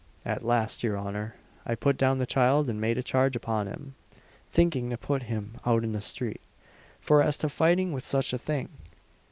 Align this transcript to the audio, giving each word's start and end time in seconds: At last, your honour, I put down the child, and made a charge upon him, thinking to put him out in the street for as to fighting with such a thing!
At 0.25 0.43
last, 0.43 0.83
your 0.83 0.97
honour, 0.97 1.35
I 1.63 1.75
put 1.75 1.95
down 1.95 2.17
the 2.17 2.25
child, 2.25 2.67
and 2.67 2.81
made 2.81 2.97
a 2.97 3.03
charge 3.03 3.35
upon 3.35 3.67
him, 3.67 3.93
thinking 4.49 4.89
to 4.89 4.97
put 4.97 5.21
him 5.29 5.59
out 5.63 5.83
in 5.83 5.91
the 5.91 6.01
street 6.01 6.41
for 6.99 7.21
as 7.21 7.37
to 7.37 7.49
fighting 7.49 7.91
with 7.91 8.03
such 8.03 8.33
a 8.33 8.39
thing! 8.39 8.69